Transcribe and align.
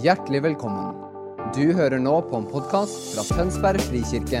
Hjertelig 0.00 0.38
velkommen. 0.40 0.94
Du 1.52 1.74
hører 1.76 2.00
nå 2.00 2.14
på 2.24 2.38
en 2.38 2.46
podkast 2.48 3.10
fra 3.12 3.26
Tønsberg 3.28 3.82
frikirke. 3.84 4.40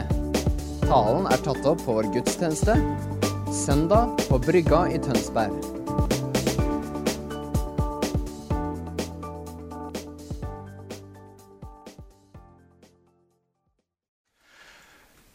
Talen 0.86 1.26
er 1.28 1.42
tatt 1.44 1.66
opp 1.68 1.82
på 1.84 1.96
vår 1.98 2.08
gudstjeneste 2.14 2.72
søndag 3.52 4.14
på 4.30 4.38
Brygga 4.40 4.86
i 4.88 4.96
Tønsberg. 5.04 5.52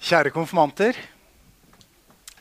Kjære 0.01 0.33
konfirmanter. 0.33 0.97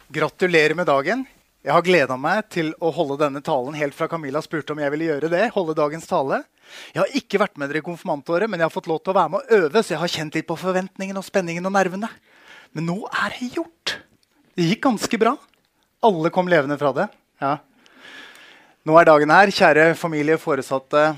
Gratulerer 0.08 0.78
med 0.80 0.88
dagen. 0.88 1.28
Jeg 1.60 1.76
har 1.76 1.84
gleda 1.84 2.16
meg 2.16 2.48
til 2.48 2.72
å 2.80 2.88
holde 2.96 3.20
denne 3.20 3.44
talen 3.44 3.76
helt 3.76 3.92
fra 3.92 4.08
Camilla 4.08 4.40
spurte 4.40 4.72
om 4.72 4.80
jeg 4.80 4.96
ville 4.96 5.12
gjøre 5.12 5.28
det. 5.28 5.50
holde 5.52 5.76
dagens 5.76 6.08
tale. 6.08 6.46
Jeg 6.94 7.02
har 7.02 7.18
ikke 7.18 7.40
vært 7.40 7.58
med 7.60 7.70
dere 7.70 7.82
i 7.82 7.86
konfirmantåret, 7.86 8.50
men 8.50 8.60
jeg 8.60 8.68
har 8.68 8.74
fått 8.74 8.88
lov 8.90 9.02
til 9.02 9.12
å 9.12 9.18
være 9.18 9.32
med 9.32 9.42
og 9.42 9.54
øve, 9.58 9.82
så 9.82 9.94
jeg 9.94 10.02
har 10.02 10.12
kjent 10.12 10.38
litt 10.38 10.48
på 10.48 10.58
forventningen 10.60 11.18
og 11.18 11.26
spenningen 11.26 11.68
og 11.68 11.74
nervene. 11.76 12.10
Men 12.76 12.88
nå 12.90 12.96
er 13.08 13.36
det 13.36 13.52
gjort. 13.54 13.96
Det 14.56 14.66
gikk 14.70 14.82
ganske 14.88 15.20
bra. 15.20 15.36
Alle 16.06 16.32
kom 16.34 16.48
levende 16.48 16.78
fra 16.80 16.92
det. 16.96 17.06
Ja. 17.42 17.56
Nå 18.86 18.96
er 19.00 19.08
dagen 19.08 19.32
her. 19.34 19.50
Kjære 19.52 19.88
familie, 19.98 20.38
foresatte 20.40 21.08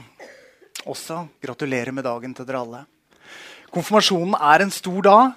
også. 0.88 1.24
Gratulerer 1.44 1.92
med 1.94 2.06
dagen 2.06 2.34
til 2.34 2.48
dere 2.48 2.62
alle. 2.64 2.84
Konfirmasjonen 3.74 4.38
er 4.38 4.64
en 4.64 4.72
stor 4.72 5.02
dag. 5.04 5.36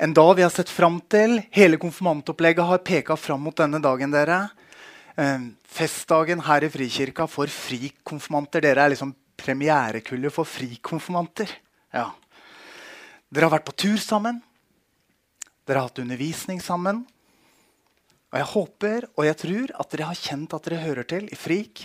En 0.00 0.14
dag 0.16 0.30
vi 0.38 0.46
har 0.46 0.52
sett 0.54 0.70
fram 0.72 0.96
til. 1.12 1.42
Hele 1.52 1.76
konfirmantopplegget 1.76 2.64
har 2.64 2.80
peka 2.86 3.18
fram 3.20 3.42
mot 3.44 3.56
denne 3.56 3.82
dagen. 3.84 4.10
dere. 4.10 4.48
Eh, 5.20 5.40
festdagen 5.68 6.40
her 6.46 6.64
i 6.64 6.70
Frikirka 6.72 7.26
for 7.28 7.50
frikonfirmanter. 7.52 8.62
Dere 8.64 8.86
er 8.86 8.92
liksom 8.94 9.12
premierekullet 9.36 10.32
for 10.32 10.48
frikonfirmanter. 10.48 11.50
Ja. 11.92 12.06
Dere 13.28 13.48
har 13.48 13.58
vært 13.58 13.66
på 13.68 13.76
tur 13.84 13.98
sammen. 14.00 14.38
Dere 15.66 15.82
har 15.82 15.90
hatt 15.90 16.00
undervisning 16.00 16.62
sammen. 16.64 17.02
Og 18.30 18.38
jeg 18.38 18.48
håper 18.54 19.08
og 19.10 19.26
jeg 19.26 19.38
tror 19.42 19.74
at 19.82 19.92
dere 19.92 20.08
har 20.08 20.22
kjent 20.22 20.54
at 20.56 20.68
dere 20.68 20.84
hører 20.86 21.08
til 21.12 21.28
i 21.28 21.36
Frik 21.36 21.84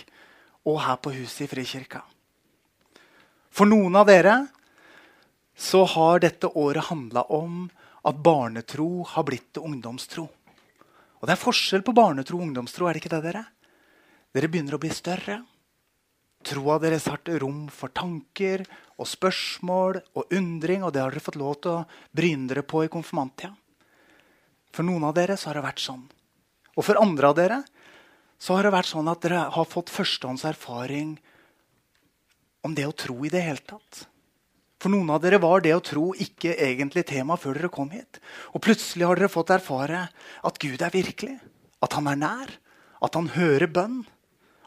og 0.64 0.80
her 0.86 0.96
på 1.02 1.12
huset 1.18 1.44
i 1.44 1.50
Frikirka. 1.50 2.00
For 3.52 3.68
noen 3.68 4.00
av 4.00 4.08
dere 4.08 4.38
så 5.56 5.84
har 5.92 6.24
dette 6.24 6.48
året 6.56 6.88
handla 6.88 7.26
om 7.36 7.66
at 8.06 8.16
barnetro 8.16 9.04
har 9.12 9.28
blitt 9.28 9.60
ungdomstro. 9.60 10.28
Og 11.26 11.32
Det 11.32 11.34
er 11.34 11.42
forskjell 11.42 11.82
på 11.82 11.90
barnetro 11.90 12.36
og 12.38 12.44
ungdomstro. 12.44 12.86
er 12.86 12.94
det 12.94 13.00
ikke 13.02 13.16
det 13.16 13.24
dere? 13.24 13.40
Dere 14.30 14.46
begynner 14.46 14.76
å 14.76 14.78
bli 14.78 14.92
større. 14.94 15.40
Troa 16.46 16.78
deres 16.78 17.08
har 17.10 17.18
rom 17.42 17.66
for 17.66 17.88
tanker 17.88 18.62
og 18.96 19.08
spørsmål 19.10 19.98
og 20.14 20.30
undring. 20.30 20.84
Og 20.84 20.92
det 20.92 21.02
har 21.02 21.10
dere 21.10 21.24
fått 21.26 21.34
lov 21.34 21.58
til 21.58 21.72
å 21.72 21.86
bryne 22.14 22.46
dere 22.46 22.62
på 22.62 22.84
i 22.84 22.88
konfirmanttida. 22.88 23.50
For 24.70 24.86
noen 24.86 25.02
av 25.02 25.16
dere 25.18 25.34
så 25.34 25.50
har 25.50 25.58
det 25.58 25.66
vært 25.66 25.82
sånn. 25.82 26.06
Og 26.78 26.84
for 26.84 27.02
andre 27.02 27.26
av 27.26 27.34
dere 27.34 27.64
så 28.38 28.54
har 28.54 28.62
det 28.62 28.76
vært 28.78 28.92
sånn 28.94 29.10
at 29.10 29.26
dere 29.26 29.50
har 29.50 29.66
fått 29.66 29.90
førstehånds 29.90 30.46
erfaring 30.46 31.18
om 32.62 32.72
det 32.72 32.86
å 32.86 32.94
tro 32.94 33.18
i 33.26 33.34
det 33.34 33.42
hele 33.42 33.66
tatt. 33.66 34.06
For 34.82 34.92
noen 34.92 35.08
av 35.14 35.22
dere 35.24 35.40
var 35.40 35.62
det 35.64 35.72
å 35.72 35.84
tro 35.84 36.10
ikke 36.20 36.52
egentlig 36.60 37.06
tema 37.08 37.38
før 37.40 37.56
dere 37.56 37.72
kom 37.72 37.88
hit. 37.94 38.20
Og 38.52 38.62
plutselig 38.64 39.06
har 39.08 39.16
dere 39.16 39.32
fått 39.32 39.54
erfare 39.54 40.02
at 40.44 40.60
Gud 40.60 40.82
er 40.84 40.92
virkelig. 40.92 41.38
At 41.84 41.96
han 41.96 42.10
er 42.12 42.20
nær. 42.20 42.52
At 43.04 43.16
han 43.16 43.30
hører 43.32 43.70
bønn. 43.72 44.02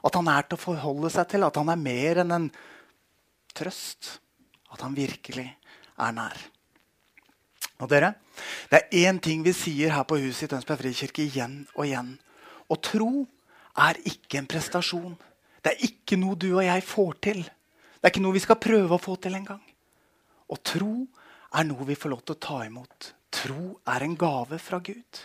At 0.05 0.17
han 0.17 0.31
er 0.31 0.47
til 0.47 0.57
å 0.57 0.63
forholde 0.63 1.13
seg 1.13 1.29
til. 1.29 1.45
At 1.45 1.59
han 1.61 1.69
er 1.69 1.81
mer 1.81 2.23
enn 2.23 2.33
en 2.33 2.49
trøst. 3.53 4.15
At 4.73 4.81
han 4.85 4.97
virkelig 4.97 5.45
er 5.99 6.17
nær. 6.17 6.41
Og 7.79 7.87
dere, 7.91 8.15
Det 8.71 8.79
er 8.79 9.07
én 9.09 9.19
ting 9.19 9.43
vi 9.43 9.53
sier 9.53 9.91
her 9.91 10.03
på 10.03 10.17
huset 10.19 10.47
i 10.47 10.51
Tønsberg 10.53 10.79
frikirke 10.79 11.23
igjen 11.23 11.67
og 11.75 11.85
igjen. 11.85 12.13
Å 12.71 12.75
tro 12.81 13.27
er 13.77 13.99
ikke 14.07 14.39
en 14.39 14.47
prestasjon. 14.47 15.17
Det 15.63 15.73
er 15.73 15.85
ikke 15.85 16.17
noe 16.19 16.35
du 16.39 16.53
og 16.53 16.63
jeg 16.63 16.83
får 16.83 17.17
til. 17.21 17.41
Det 17.43 18.03
er 18.03 18.13
ikke 18.13 18.23
noe 18.23 18.35
vi 18.35 18.43
skal 18.43 18.59
prøve 18.59 18.95
å 18.95 19.01
få 19.01 19.17
til 19.19 19.35
engang. 19.35 19.59
Og 20.49 20.61
tro 20.65 20.93
er 21.55 21.65
noe 21.67 21.87
vi 21.87 21.97
får 21.97 22.13
lov 22.13 22.21
til 22.25 22.37
å 22.37 22.43
ta 22.45 22.59
imot. 22.65 23.11
Tro 23.33 23.79
er 23.89 24.05
en 24.05 24.15
gave 24.17 24.59
fra 24.61 24.79
Gud. 24.83 25.23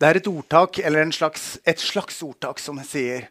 Det 0.00 0.08
er 0.08 0.18
et 0.18 0.28
ordtak, 0.28 0.80
eller 0.82 1.12
slags, 1.14 1.58
et 1.64 1.80
slags 1.80 2.18
ordtak 2.26 2.58
som 2.58 2.80
sier 2.84 3.28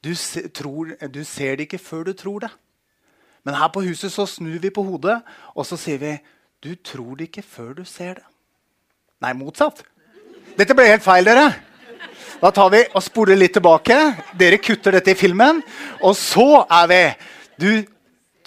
du, 0.00 0.14
se, 0.16 0.46
tror, 0.48 0.94
du 1.12 1.22
ser 1.28 1.58
det 1.58 1.68
ikke 1.68 1.80
før 1.82 2.08
du 2.08 2.12
tror 2.16 2.46
det. 2.46 2.50
Men 3.44 3.56
her 3.56 3.70
på 3.72 3.84
huset 3.84 4.12
så 4.12 4.26
snur 4.28 4.58
vi 4.60 4.72
på 4.72 4.84
hodet, 4.84 5.20
og 5.54 5.66
så 5.68 5.76
sier 5.80 6.00
vi 6.00 6.14
du 6.60 6.74
tror 6.84 7.16
det 7.16 7.30
ikke 7.30 7.44
før 7.44 7.74
du 7.78 7.84
ser 7.88 8.18
det. 8.20 8.26
Nei, 9.20 9.32
motsatt. 9.36 9.82
Dette 10.56 10.76
ble 10.76 10.88
helt 10.88 11.04
feil, 11.04 11.28
dere. 11.28 11.46
Da 12.40 12.50
tar 12.56 12.70
vi 12.72 12.80
og 12.96 13.04
spoler 13.04 13.36
litt 13.36 13.52
tilbake. 13.56 13.96
Dere 14.40 14.60
kutter 14.60 14.96
dette 14.96 15.12
i 15.12 15.18
filmen. 15.18 15.60
Og 16.00 16.16
så 16.16 16.64
er 16.64 16.88
vi 16.88 17.02
Du 17.60 17.84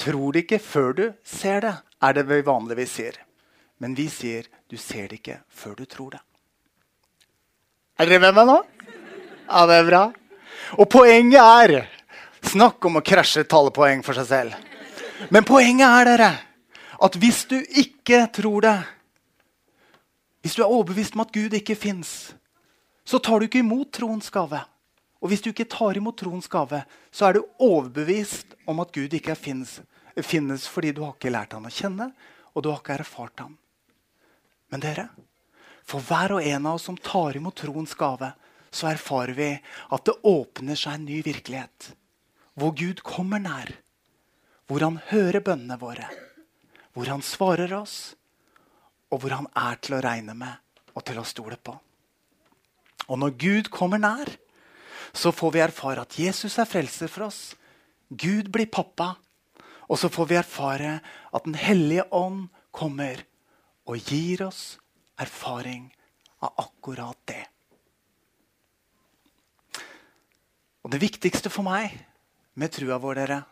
tror 0.04 0.36
det 0.36 0.46
ikke 0.46 0.60
før 0.60 0.92
du 0.98 1.06
ser 1.24 1.64
det, 1.64 1.74
er 2.04 2.16
det 2.18 2.26
vi 2.28 2.42
vanligvis 2.46 2.98
sier. 3.00 3.18
Men 3.80 3.96
vi 3.96 4.10
sier 4.12 4.48
du 4.70 4.78
ser 4.78 5.10
det 5.10 5.22
ikke 5.22 5.40
før 5.50 5.80
du 5.80 5.86
tror 5.90 6.16
det. 6.18 6.22
Er 8.00 8.10
dere 8.10 8.24
med 8.24 8.38
meg 8.38 8.50
nå? 8.50 8.60
Ja, 9.48 9.66
det 9.70 9.80
er 9.80 9.90
bra. 9.90 10.04
Og 10.80 10.90
poenget 10.90 11.42
er 11.42 11.76
Snakk 12.44 12.84
om 12.84 13.00
å 13.00 13.04
krasje 13.06 13.46
talepoeng 13.48 14.02
for 14.04 14.18
seg 14.20 14.26
selv. 14.28 14.56
Men 15.32 15.46
poenget 15.48 15.88
er 15.88 16.10
dere, 16.10 16.32
at 17.00 17.16
hvis 17.16 17.46
du 17.48 17.56
ikke 17.56 18.26
tror 18.36 18.66
det 18.66 18.80
Hvis 20.44 20.58
du 20.58 20.62
er 20.66 20.68
overbevist 20.68 21.16
om 21.16 21.22
at 21.24 21.32
Gud 21.32 21.54
ikke 21.56 21.78
fins, 21.80 22.34
så 23.08 23.16
tar 23.24 23.40
du 23.40 23.46
ikke 23.46 23.62
imot 23.64 23.94
troens 23.96 24.28
gave. 24.28 24.60
Og 25.24 25.32
hvis 25.32 25.40
du 25.40 25.54
ikke 25.54 25.70
tar 25.72 25.96
imot 25.96 26.18
troens 26.20 26.50
gave, 26.52 26.82
så 27.16 27.30
er 27.30 27.38
du 27.38 27.46
overbevist 27.64 28.52
om 28.68 28.82
at 28.84 28.92
Gud 28.92 29.16
ikke 29.16 29.38
finnes, 29.40 29.78
finnes 30.22 30.68
fordi 30.70 30.92
du 30.94 31.02
har 31.02 31.16
ikke 31.16 31.34
lært 31.34 31.56
han 31.58 31.66
å 31.66 31.74
kjenne, 31.74 32.12
og 32.54 32.64
du 32.64 32.70
har 32.70 32.82
ikke 32.84 33.00
erfart 33.00 33.42
han. 33.42 33.56
Men 34.70 34.84
dere, 34.84 35.08
for 35.86 36.04
hver 36.06 36.36
og 36.38 36.46
en 36.46 36.68
av 36.70 36.78
oss 36.78 36.88
som 36.90 36.98
tar 36.98 37.38
imot 37.38 37.58
troens 37.60 37.96
gave, 37.98 38.32
så 38.74 38.90
erfarer 38.90 39.36
vi 39.38 39.50
at 39.94 40.06
det 40.08 40.16
åpner 40.26 40.78
seg 40.80 40.98
en 40.98 41.08
ny 41.08 41.22
virkelighet. 41.26 41.92
Hvor 42.58 42.74
Gud 42.78 43.02
kommer 43.06 43.42
nær. 43.42 43.70
Hvor 44.70 44.86
han 44.86 45.00
hører 45.10 45.44
bønnene 45.46 45.78
våre. 45.82 46.08
Hvor 46.94 47.10
han 47.10 47.22
svarer 47.26 47.74
oss. 47.78 48.16
Og 49.14 49.22
hvor 49.22 49.36
han 49.36 49.50
er 49.58 49.78
til 49.82 49.98
å 49.98 50.04
regne 50.06 50.38
med 50.38 50.62
og 50.94 51.06
til 51.06 51.20
å 51.22 51.26
stole 51.26 51.58
på. 51.58 51.74
Og 53.10 53.20
når 53.20 53.36
Gud 53.42 53.70
kommer 53.74 54.02
nær, 54.02 54.30
så 55.14 55.34
får 55.34 55.54
vi 55.54 55.62
erfare 55.62 56.06
at 56.06 56.18
Jesus 56.18 56.58
er 56.62 56.70
frelser 56.70 57.12
for 57.12 57.28
oss. 57.28 57.42
Gud 58.10 58.50
blir 58.54 58.70
pappa. 58.72 59.14
Og 59.94 60.00
så 60.02 60.10
får 60.10 60.26
vi 60.32 60.40
erfare 60.40 60.98
at 61.30 61.46
Den 61.46 61.54
hellige 61.54 62.08
ånd 62.10 62.48
kommer 62.74 63.22
og 63.86 64.00
gir 64.02 64.48
oss 64.48 64.80
erfaring 65.22 65.92
av 66.42 66.56
akkurat 66.66 67.20
det. 67.30 67.44
Og 70.84 70.92
Det 70.92 71.02
viktigste 71.02 71.52
for 71.54 71.64
meg 71.68 71.94
med 72.58 72.74
trua 72.74 72.98
vår, 72.98 73.22
dere, 73.22 73.44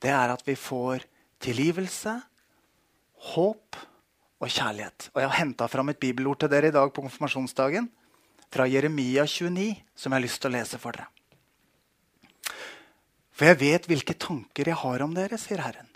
det 0.00 0.12
er 0.12 0.36
at 0.36 0.44
vi 0.46 0.54
får 0.54 1.08
tilgivelse, 1.40 2.12
håp 3.32 3.76
og 4.36 4.48
kjærlighet. 4.52 5.10
Og 5.14 5.20
Jeg 5.20 5.30
har 5.30 5.40
henta 5.40 5.66
fram 5.66 5.88
et 5.88 6.00
bibelord 6.00 6.44
til 6.44 6.52
dere 6.52 6.68
i 6.68 6.76
dag 6.76 6.92
på 6.92 7.02
konfirmasjonsdagen 7.02 7.88
fra 8.52 8.68
Jeremia 8.68 9.24
29, 9.24 9.72
som 9.96 10.12
jeg 10.12 10.20
har 10.20 10.28
lyst 10.28 10.42
til 10.44 10.52
å 10.52 10.58
lese 10.60 10.78
for 10.78 10.92
dere. 10.92 11.15
For 13.36 13.50
jeg 13.50 13.60
vet 13.60 13.88
hvilke 13.90 14.16
tanker 14.16 14.70
jeg 14.70 14.80
har 14.80 15.02
om 15.04 15.12
dere, 15.16 15.36
sier 15.40 15.60
Herren. 15.60 15.88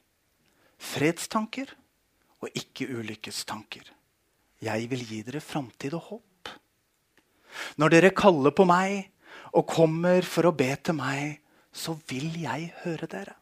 Fredstanker 0.81 1.73
og 2.41 2.53
ikke 2.57 2.89
ulykkestanker. 2.93 3.87
Jeg 4.61 4.89
vil 4.91 5.05
gi 5.09 5.23
dere 5.25 5.41
framtid 5.41 5.97
og 5.97 6.05
håp. 6.11 6.53
Når 7.81 7.95
dere 7.97 8.13
kaller 8.17 8.53
på 8.55 8.67
meg 8.69 9.09
og 9.57 9.69
kommer 9.73 10.25
for 10.27 10.49
å 10.49 10.55
be 10.57 10.69
til 10.85 10.99
meg, 11.01 11.41
så 11.73 11.97
vil 12.11 12.35
jeg 12.43 12.71
høre 12.85 13.09
dere. 13.11 13.37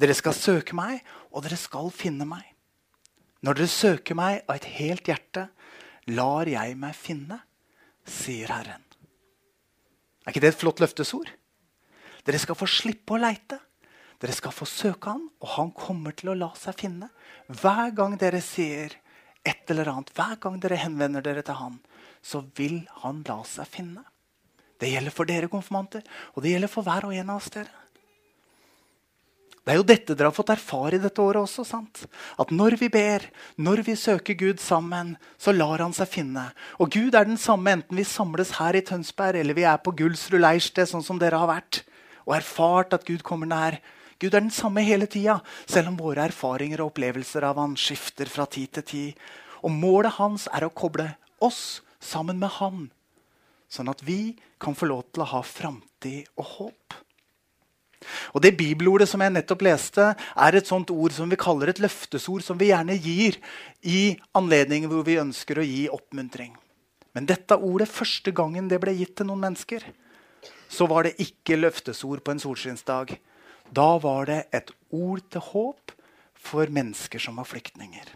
Dere 0.00 0.14
skal 0.16 0.36
søke 0.36 0.76
meg, 0.76 1.00
og 1.32 1.44
dere 1.44 1.58
skal 1.60 1.90
finne 1.94 2.26
meg. 2.28 2.44
Når 3.42 3.58
dere 3.58 3.72
søker 3.72 4.18
meg 4.18 4.42
av 4.46 4.58
et 4.58 4.68
helt 4.76 5.08
hjerte, 5.08 5.46
lar 6.12 6.48
jeg 6.50 6.76
meg 6.78 6.96
finne 6.98 7.40
sier 8.08 8.50
Herren. 8.50 8.82
Er 10.22 10.32
ikke 10.32 10.42
det 10.44 10.52
et 10.52 10.60
flott 10.60 10.82
løftesord? 10.82 11.30
Dere 12.26 12.40
skal 12.42 12.58
få 12.58 12.68
slippe 12.70 13.16
å 13.16 13.20
leite. 13.22 13.58
Dere 14.22 14.34
skal 14.36 14.54
få 14.54 14.68
søke 14.68 15.10
han, 15.10 15.24
og 15.42 15.54
han 15.56 15.72
kommer 15.74 16.14
til 16.14 16.30
å 16.30 16.38
la 16.38 16.52
seg 16.58 16.78
finne. 16.78 17.10
Hver 17.50 17.90
gang 17.96 18.14
dere 18.20 18.42
sier 18.44 18.94
et 19.42 19.70
eller 19.74 19.90
annet, 19.90 20.12
hver 20.14 20.36
gang 20.42 20.60
dere 20.62 20.78
henvender 20.78 21.24
dere 21.24 21.42
til 21.42 21.58
han, 21.58 21.80
så 22.22 22.44
vil 22.54 22.84
han 23.02 23.24
la 23.26 23.40
seg 23.48 23.66
finne. 23.66 24.04
Det 24.78 24.90
gjelder 24.90 25.14
for 25.14 25.26
dere 25.26 25.50
konfirmanter, 25.50 26.02
og 26.34 26.42
det 26.42 26.54
gjelder 26.54 26.70
for 26.70 26.86
hver 26.86 27.08
og 27.08 27.14
en 27.14 27.32
av 27.34 27.42
oss 27.42 27.50
dere. 27.54 27.82
Det 29.62 29.70
er 29.70 29.78
jo 29.78 29.86
dette 29.86 30.14
dere 30.18 30.26
har 30.26 30.34
fått 30.34 30.50
erfare 30.50 30.98
i 30.98 31.02
dette 31.02 31.22
året 31.22 31.44
også. 31.44 31.62
sant? 31.62 32.00
At 32.34 32.50
når 32.50 32.74
vi 32.80 32.88
ber, 32.90 33.22
når 33.54 33.84
vi 33.86 33.94
søker 33.94 34.34
Gud 34.34 34.58
sammen, 34.58 35.14
så 35.38 35.54
lar 35.54 35.78
han 35.84 35.94
seg 35.94 36.10
finne. 36.10 36.48
Og 36.82 36.90
Gud 36.90 37.14
er 37.14 37.28
den 37.28 37.38
samme 37.38 37.70
enten 37.70 37.98
vi 37.98 38.06
samles 38.06 38.56
her 38.58 38.74
i 38.74 38.82
Tønsberg 38.82 39.38
eller 39.38 39.54
vi 39.54 39.62
er 39.62 39.78
på 39.78 39.94
Gullsrud 39.94 40.42
leirsted, 40.42 40.90
sånn 40.90 41.06
som 41.06 41.20
dere 41.22 41.38
har 41.38 41.50
vært, 41.50 41.84
og 42.26 42.36
erfart 42.38 42.96
at 42.96 43.06
Gud 43.08 43.24
kommer 43.26 43.50
nær. 43.50 43.78
Gud 44.22 44.34
er 44.34 44.44
den 44.44 44.54
samme 44.54 44.84
hele 44.86 45.08
tida, 45.10 45.40
selv 45.66 45.90
om 45.90 45.98
våre 45.98 46.28
erfaringer 46.28 46.82
og 46.82 46.92
opplevelser 46.92 47.46
av 47.48 47.58
han 47.58 47.74
skifter 47.78 48.30
fra 48.30 48.46
tid 48.46 48.70
til 48.78 48.86
tid. 48.86 49.22
Og 49.62 49.74
målet 49.74 50.18
hans 50.18 50.48
er 50.54 50.66
å 50.66 50.74
koble 50.74 51.08
oss 51.42 51.82
sammen 52.02 52.38
med 52.42 52.54
han, 52.58 52.86
sånn 53.70 53.90
at 53.90 54.02
vi 54.06 54.34
kan 54.62 54.76
få 54.78 54.90
lov 54.90 55.06
til 55.10 55.24
å 55.24 55.30
ha 55.32 55.42
framtid 55.46 56.28
og 56.38 56.46
håp. 56.58 56.98
Og 58.34 58.42
Det 58.42 58.56
bibelordet 58.58 59.08
som 59.08 59.22
jeg 59.22 59.34
nettopp 59.34 59.62
leste, 59.62 60.08
er 60.18 60.56
et 60.58 60.66
sånt 60.66 60.90
ord 60.90 61.14
som 61.14 61.30
vi 61.30 61.38
kaller 61.38 61.70
et 61.70 61.82
løftesord, 61.82 62.42
som 62.42 62.58
vi 62.58 62.72
gjerne 62.72 62.98
gir 62.98 63.38
i 63.82 64.16
anledninger 64.38 64.90
hvor 64.90 65.06
vi 65.06 65.20
ønsker 65.22 65.58
å 65.58 65.66
gi 65.66 65.86
oppmuntring. 65.92 66.54
Men 67.14 67.28
dette 67.28 67.58
ordet, 67.58 67.90
første 67.92 68.32
gangen 68.34 68.70
det 68.70 68.80
ble 68.82 68.94
gitt 68.96 69.14
til 69.18 69.28
noen 69.28 69.44
mennesker, 69.46 69.84
så 70.72 70.88
var 70.90 71.06
det 71.06 71.18
ikke 71.22 71.58
løftesord 71.60 72.22
på 72.24 72.34
en 72.34 72.42
solskinnsdag. 72.42 73.14
Da 73.72 73.90
var 74.02 74.26
det 74.28 74.40
et 74.52 74.72
ord 74.90 75.22
til 75.30 75.44
håp 75.52 75.92
for 76.34 76.72
mennesker 76.72 77.22
som 77.22 77.38
var 77.40 77.48
flyktninger. 77.48 78.08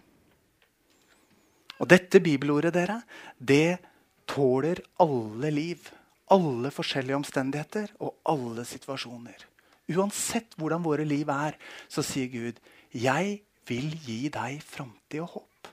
Og 1.80 1.88
dette 1.90 2.20
bibelordet, 2.24 2.72
dere, 2.74 3.02
det 3.38 3.78
tåler 4.28 4.80
alle 5.02 5.52
liv. 5.52 5.90
Alle 6.32 6.72
forskjellige 6.74 7.20
omstendigheter 7.20 7.92
og 8.02 8.16
alle 8.26 8.64
situasjoner. 8.66 9.44
Uansett 9.94 10.56
hvordan 10.58 10.82
våre 10.82 11.04
liv 11.06 11.28
er, 11.30 11.54
så 11.88 12.02
sier 12.02 12.26
Gud, 12.26 12.56
'Jeg 12.90 13.42
vil 13.68 13.92
gi 14.02 14.28
deg 14.28 14.62
framtid 14.62 15.20
og 15.20 15.30
håp'. 15.36 15.70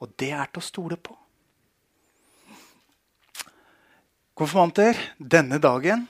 Og 0.00 0.12
det 0.18 0.30
er 0.32 0.44
til 0.52 0.60
å 0.60 0.68
stole 0.68 0.96
på. 0.96 1.16
Konfirmanter, 4.38 4.94
denne 5.18 5.56
dagen 5.58 6.04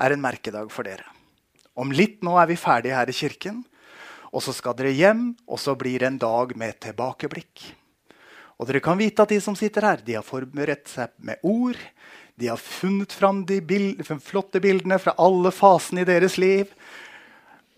er 0.00 0.14
en 0.14 0.22
merkedag 0.22 0.70
for 0.72 0.88
dere. 0.88 1.04
Om 1.76 1.90
litt 1.92 2.22
nå 2.24 2.38
er 2.40 2.48
vi 2.48 2.54
ferdige 2.56 2.96
her 2.96 3.10
i 3.12 3.16
kirken. 3.16 3.58
Og 4.32 4.40
så 4.40 4.54
skal 4.56 4.72
dere 4.78 4.94
hjem, 4.96 5.26
og 5.44 5.60
så 5.60 5.74
blir 5.76 6.00
det 6.00 6.08
en 6.08 6.16
dag 6.22 6.54
med 6.56 6.78
tilbakeblikk. 6.80 7.66
Og 8.56 8.70
dere 8.70 8.80
kan 8.80 8.96
vite 8.96 9.26
at 9.26 9.34
de 9.34 9.42
som 9.44 9.58
sitter 9.58 9.84
her, 9.84 10.00
de 10.06 10.16
har 10.16 10.24
forberedt 10.24 10.88
seg 10.88 11.12
med 11.20 11.44
ord. 11.44 11.76
De 12.40 12.48
har 12.48 12.64
funnet 12.64 13.12
fram 13.12 13.44
de 13.44 13.60
bild, 13.60 14.00
flotte 14.24 14.64
bildene 14.64 14.96
fra 14.96 15.12
alle 15.20 15.52
fasene 15.52 16.00
i 16.00 16.08
deres 16.08 16.38
liv. 16.40 16.72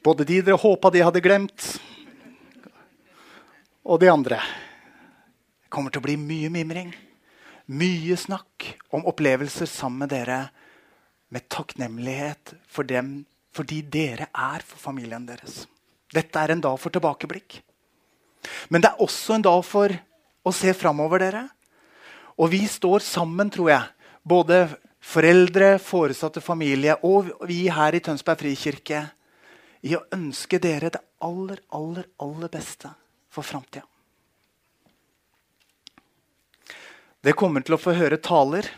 Både 0.06 0.28
de 0.30 0.38
dere 0.46 0.62
håpa 0.62 0.94
de 0.94 1.02
hadde 1.02 1.24
glemt, 1.26 1.72
og 3.82 3.98
de 3.98 4.14
andre. 4.14 4.38
Det 5.66 5.74
kommer 5.74 5.90
til 5.90 6.04
å 6.04 6.06
bli 6.06 6.18
mye 6.22 6.54
mimring. 6.54 6.94
Mye 7.68 8.16
snakk 8.16 8.64
om 8.96 9.04
opplevelser 9.10 9.68
sammen 9.68 10.06
med 10.06 10.12
dere. 10.14 10.38
Med 11.28 11.44
takknemlighet 11.52 12.54
for 12.64 12.88
dem, 12.88 13.26
fordi 13.52 13.82
dere 13.84 14.30
er 14.32 14.64
for 14.64 14.80
familien 14.80 15.26
deres. 15.28 15.66
Dette 16.08 16.40
er 16.40 16.54
en 16.54 16.62
dag 16.64 16.78
for 16.80 16.94
tilbakeblikk. 16.94 17.58
Men 18.72 18.80
det 18.80 18.88
er 18.94 19.02
også 19.04 19.36
en 19.36 19.44
dag 19.44 19.60
for 19.66 19.92
å 20.48 20.54
se 20.54 20.72
framover, 20.72 21.20
dere. 21.20 21.44
Og 22.40 22.48
vi 22.54 22.62
står 22.70 23.04
sammen, 23.04 23.50
tror 23.52 23.72
jeg, 23.74 23.84
både 24.24 24.62
foreldre, 25.04 25.74
foresatte 25.82 26.40
familie 26.40 26.96
og 27.04 27.28
vi 27.48 27.66
her 27.72 27.96
i 27.96 28.00
Tønsberg 28.04 28.40
frikirke 28.40 29.04
i 29.84 29.94
å 29.96 30.04
ønske 30.14 30.60
dere 30.62 30.90
det 30.94 31.04
aller, 31.24 31.60
aller, 31.76 32.08
aller 32.24 32.50
beste 32.52 32.90
for 33.28 33.46
framtida. 33.46 33.84
Det 37.20 37.34
kommer 37.34 37.64
til 37.66 37.74
å 37.74 37.80
få 37.80 37.96
høre 37.98 38.20
taler. 38.22 38.68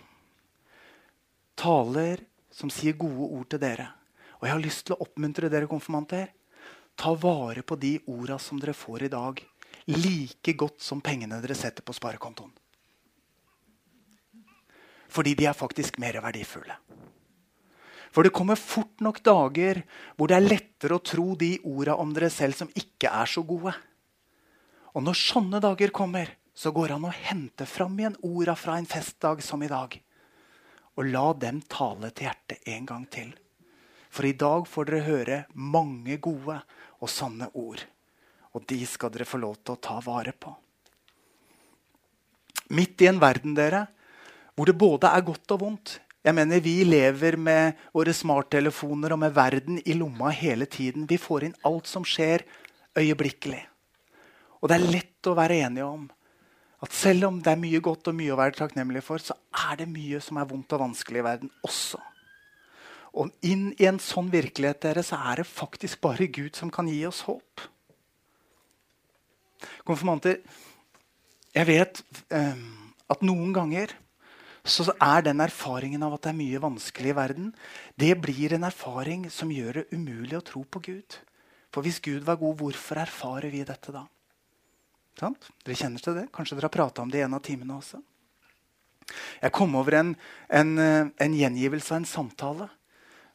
Taler 1.60 2.22
som 2.50 2.72
sier 2.72 2.96
gode 2.96 3.28
ord 3.28 3.50
til 3.52 3.60
dere. 3.60 3.90
Og 4.40 4.46
jeg 4.48 4.54
har 4.54 4.62
lyst 4.64 4.86
til 4.88 4.96
å 4.96 5.04
oppmuntre 5.04 5.50
dere 5.52 5.68
konfirmanter. 5.68 6.30
Ta 6.96 7.12
vare 7.20 7.62
på 7.62 7.76
de 7.80 7.98
orda 8.08 8.38
som 8.40 8.60
dere 8.60 8.72
får 8.76 9.04
i 9.06 9.12
dag, 9.12 9.42
like 9.92 10.54
godt 10.56 10.80
som 10.84 11.04
pengene 11.04 11.40
dere 11.42 11.56
setter 11.56 11.84
på 11.84 11.94
sparekontoen. 11.96 12.52
Fordi 15.10 15.34
de 15.36 15.46
er 15.50 15.56
faktisk 15.56 15.98
mer 16.00 16.20
verdifulle. 16.22 16.76
For 18.10 18.26
det 18.26 18.34
kommer 18.34 18.58
fort 18.58 19.02
nok 19.04 19.20
dager 19.26 19.82
hvor 20.16 20.30
det 20.30 20.38
er 20.38 20.48
lettere 20.48 20.96
å 20.96 21.04
tro 21.04 21.34
de 21.38 21.54
orda 21.68 21.94
om 22.00 22.14
dere 22.14 22.30
selv 22.32 22.56
som 22.58 22.72
ikke 22.74 23.12
er 23.12 23.30
så 23.30 23.44
gode. 23.46 23.74
Og 24.96 25.04
når 25.06 25.18
sånne 25.18 25.60
dager 25.62 25.92
kommer, 25.94 26.32
så 26.60 26.70
går 26.76 26.92
han 26.92 27.06
og 27.08 27.14
henter 27.16 27.30
hente 27.30 27.66
fram 27.66 27.94
igjen 27.98 28.16
orda 28.20 28.52
fra 28.58 28.74
en 28.76 28.86
festdag 28.86 29.38
som 29.42 29.62
i 29.62 29.68
dag. 29.68 29.94
Og 31.00 31.06
la 31.08 31.30
dem 31.32 31.62
tale 31.64 32.10
til 32.10 32.26
hjertet 32.26 32.68
en 32.68 32.88
gang 32.90 33.06
til. 33.08 33.30
For 34.12 34.28
i 34.28 34.34
dag 34.36 34.66
får 34.68 34.90
dere 34.90 35.06
høre 35.06 35.38
mange 35.54 36.18
gode 36.20 36.58
og 37.00 37.08
sanne 37.08 37.48
ord. 37.54 37.80
Og 38.52 38.66
de 38.68 38.80
skal 38.84 39.14
dere 39.14 39.24
få 39.24 39.40
lov 39.40 39.56
til 39.62 39.72
å 39.78 39.80
ta 39.80 39.96
vare 40.04 40.36
på. 40.36 40.52
Midt 42.76 43.00
i 43.00 43.08
en 43.08 43.22
verden 43.22 43.56
dere, 43.56 43.86
hvor 44.52 44.68
det 44.68 44.76
både 44.76 45.08
er 45.08 45.24
godt 45.24 45.56
og 45.56 45.64
vondt. 45.64 45.96
Jeg 46.20 46.36
mener, 46.36 46.60
Vi 46.60 46.84
lever 46.84 47.36
med 47.40 47.72
våre 47.94 48.12
smarttelefoner 48.12 49.12
og 49.12 49.24
med 49.24 49.32
verden 49.32 49.80
i 49.86 49.96
lomma 49.96 50.28
hele 50.28 50.66
tiden. 50.66 51.08
Vi 51.08 51.16
får 51.16 51.44
inn 51.44 51.60
alt 51.64 51.86
som 51.86 52.04
skjer, 52.04 52.44
øyeblikkelig. 52.98 53.66
Og 54.60 54.68
det 54.68 54.76
er 54.76 54.90
lett 54.92 55.26
å 55.26 55.38
være 55.38 55.62
enige 55.64 55.88
om 55.88 56.10
at 56.80 56.94
selv 56.96 57.28
om 57.28 57.40
det 57.44 57.52
er 57.52 57.60
mye 57.60 57.80
godt 57.84 58.08
og 58.08 58.16
mye 58.16 58.32
å 58.32 58.38
være 58.40 58.56
takknemlig 58.56 59.02
for, 59.04 59.20
så 59.20 59.36
er 59.68 59.82
det 59.82 59.88
mye 59.90 60.20
som 60.24 60.38
er 60.40 60.48
vondt 60.48 60.72
og 60.76 60.84
vanskelig 60.86 61.20
i 61.20 61.26
verden 61.26 61.52
også. 61.66 62.00
Og 63.20 63.32
inn 63.44 63.70
i 63.76 63.88
en 63.90 63.98
sånn 64.00 64.30
virkelighet 64.32 64.80
dere, 64.84 65.04
så 65.04 65.18
er 65.32 65.42
det 65.42 65.50
faktisk 65.50 66.00
bare 66.04 66.30
Gud 66.30 66.56
som 66.56 66.70
kan 66.72 66.88
gi 66.88 67.02
oss 67.08 67.24
håp. 67.26 67.64
Konfirmanter, 69.84 70.38
jeg 71.52 71.68
vet 71.68 72.00
eh, 72.32 72.62
at 73.10 73.26
noen 73.26 73.50
ganger 73.52 73.92
så 74.64 74.86
er 74.92 75.24
den 75.26 75.40
erfaringen 75.42 76.04
av 76.06 76.14
at 76.14 76.24
det 76.24 76.32
er 76.32 76.38
mye 76.38 76.62
vanskelig 76.62 77.12
i 77.12 77.16
verden, 77.16 77.50
det 77.98 78.12
blir 78.22 78.54
en 78.54 78.68
erfaring 78.68 79.26
som 79.32 79.52
gjør 79.52 79.80
det 79.80 79.86
umulig 79.96 80.36
å 80.38 80.44
tro 80.46 80.62
på 80.64 80.82
Gud. 80.84 81.18
For 81.74 81.84
hvis 81.84 82.00
Gud 82.04 82.24
var 82.26 82.38
god, 82.40 82.58
hvorfor 82.60 83.00
erfarer 83.02 83.52
vi 83.52 83.64
dette 83.66 83.92
da? 83.94 84.04
Sant? 85.18 85.50
Dere 85.64 85.76
kjenner 85.76 86.02
til 86.02 86.16
det? 86.16 86.28
Kanskje 86.34 86.56
dere 86.56 86.68
har 86.68 86.76
prata 86.76 87.02
om 87.02 87.10
det 87.10 87.20
i 87.20 87.24
en 87.26 87.36
av 87.36 87.42
timene 87.44 87.76
også? 87.76 88.00
Jeg 89.40 89.52
kom 89.56 89.74
over 89.78 89.96
en, 89.98 90.12
en, 90.54 90.76
en, 90.78 91.34
gjengivelse 91.34 91.94
av 91.94 92.00
en 92.00 92.06
samtale 92.06 92.68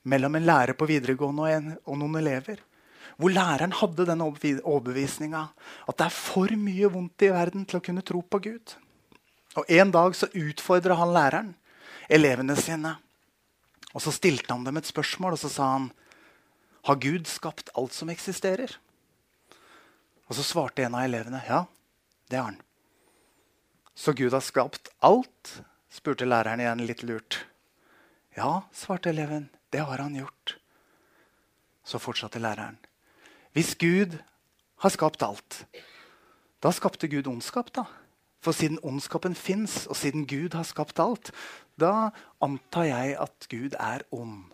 mellom 0.08 0.38
en 0.38 0.48
lærer 0.48 0.78
på 0.78 0.88
videregående 0.88 1.44
og, 1.44 1.52
en, 1.52 1.76
og 1.84 2.00
noen 2.00 2.22
elever. 2.22 2.62
Hvor 3.20 3.32
læreren 3.32 3.76
hadde 3.76 4.08
den 4.08 4.24
overbevisninga 4.24 5.44
at 5.88 5.98
det 6.00 6.08
er 6.08 6.16
for 6.16 6.52
mye 6.60 6.90
vondt 6.92 7.28
i 7.28 7.32
verden 7.34 7.68
til 7.68 7.80
å 7.80 7.84
kunne 7.84 8.06
tro 8.08 8.22
på 8.24 8.42
Gud. 8.48 8.76
Og 9.56 9.68
En 9.72 9.92
dag 9.92 10.16
så 10.16 10.32
utfordra 10.36 10.98
han 11.00 11.14
læreren 11.16 11.54
elevene 12.12 12.56
sine. 12.60 12.96
Og 13.96 14.04
Så 14.04 14.12
stilte 14.12 14.52
han 14.52 14.66
dem 14.66 14.78
et 14.78 14.88
spørsmål, 14.88 15.36
og 15.36 15.40
så 15.40 15.50
sa 15.50 15.72
han 15.78 15.92
Har 16.86 17.00
Gud 17.02 17.28
skapt 17.28 17.72
alt 17.76 17.94
som 17.94 18.10
eksisterer? 18.10 18.78
Og 20.28 20.36
Så 20.36 20.44
svarte 20.44 20.84
en 20.86 20.96
av 20.96 21.06
elevene 21.06 21.42
ja, 21.48 21.66
det 22.30 22.40
har 22.40 22.50
han. 22.50 22.62
Så 23.96 24.14
Gud 24.14 24.34
har 24.34 24.44
skapt 24.44 24.90
alt? 25.00 25.62
spurte 25.90 26.28
læreren 26.28 26.60
igjen 26.60 26.82
litt 26.84 27.04
lurt. 27.08 27.46
Ja, 28.36 28.66
svarte 28.76 29.10
eleven. 29.10 29.48
Det 29.72 29.80
har 29.80 30.02
han 30.04 30.16
gjort. 30.18 30.58
Så 31.88 32.02
fortsatte 32.04 32.42
læreren. 32.44 32.76
Hvis 33.56 33.78
Gud 33.80 34.18
har 34.84 34.92
skapt 34.92 35.24
alt, 35.24 35.62
da 36.60 36.74
skapte 36.76 37.08
Gud 37.08 37.30
ondskap, 37.32 37.72
da? 37.72 37.86
For 38.44 38.52
siden 38.52 38.82
ondskapen 38.84 39.38
fins, 39.38 39.86
og 39.88 39.96
siden 39.96 40.26
Gud 40.28 40.58
har 40.58 40.68
skapt 40.68 41.00
alt, 41.00 41.32
da 41.80 42.12
antar 42.44 42.90
jeg 42.90 43.16
at 43.22 43.48
Gud 43.50 43.78
er 43.80 44.04
ond. 44.12 44.52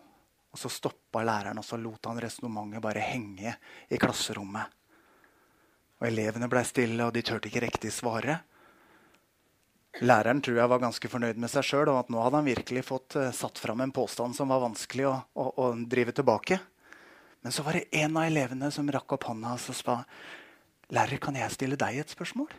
Og 0.52 0.60
så 0.60 0.70
stoppa 0.70 1.24
læreren 1.24 1.58
og 1.58 1.66
så 1.66 1.78
lot 1.80 2.06
han 2.06 2.20
resonnementet 2.22 2.84
bare 2.84 3.02
henge 3.02 3.56
i 3.90 3.98
klasserommet. 3.98 4.70
Og 6.02 6.08
Elevene 6.08 6.48
ble 6.50 6.64
stille, 6.66 6.98
og 7.06 7.14
de 7.14 7.22
turte 7.22 7.46
ikke 7.46 7.62
riktig 7.62 7.92
svare. 7.94 8.40
Læreren 10.02 10.40
tror 10.42 10.56
jeg 10.58 10.70
var 10.72 10.80
ganske 10.82 11.10
fornøyd 11.12 11.38
med 11.38 11.52
seg 11.52 11.62
sjøl, 11.68 11.92
og 11.92 12.00
at 12.00 12.10
nå 12.10 12.18
hadde 12.24 12.40
han 12.40 12.48
virkelig 12.48 12.82
fått 12.88 13.14
uh, 13.20 13.28
satt 13.30 13.60
fram 13.62 13.84
en 13.84 13.92
påstand 13.94 14.34
som 14.34 14.50
var 14.50 14.64
vanskelig 14.64 15.06
å, 15.06 15.12
å, 15.38 15.44
å, 15.62 15.68
drive 15.86 16.16
tilbake. 16.16 16.58
Men 17.46 17.54
så 17.54 17.62
var 17.62 17.78
det 17.78 17.84
en 18.02 18.18
av 18.18 18.26
elevene 18.26 18.72
som 18.74 18.90
rakk 18.90 19.14
opp 19.14 19.28
hånda 19.30 19.54
og 19.54 19.62
sa 19.62 20.00
Lærer, 20.92 21.22
kan 21.22 21.38
jeg 21.38 21.54
stille 21.54 21.78
deg 21.78 22.02
et 22.02 22.10
spørsmål? 22.12 22.50